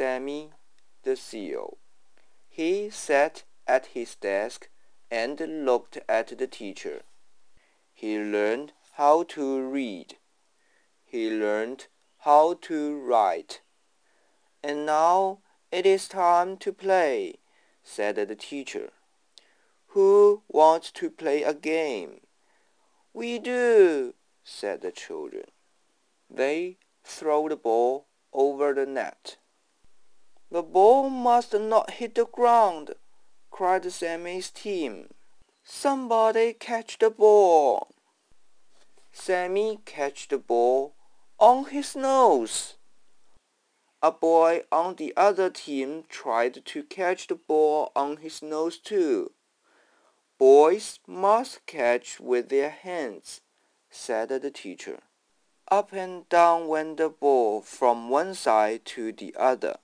[0.00, 0.48] Sammy
[1.02, 1.76] the Seal.
[2.48, 4.70] He sat at his desk
[5.10, 7.02] and looked at the teacher.
[7.92, 10.16] He learned how to read.
[11.04, 11.88] He learned
[12.20, 13.60] how to write.
[14.64, 15.40] And now
[15.70, 17.34] it is time to play,
[17.82, 18.92] said the teacher.
[19.88, 22.20] Who wants to play a game?
[23.12, 25.50] We do, said the children.
[26.30, 29.36] They threw the ball over the net.
[30.52, 32.96] The ball must not hit the ground,
[33.52, 35.08] cried Sammy's team.
[35.62, 37.88] Somebody catch the ball.
[39.12, 40.94] Sammy catch the ball
[41.38, 42.74] on his nose.
[44.02, 49.30] A boy on the other team tried to catch the ball on his nose too.
[50.38, 53.40] Boys must catch with their hands,
[53.90, 54.98] said the teacher.
[55.70, 59.76] Up and down went the ball from one side to the other.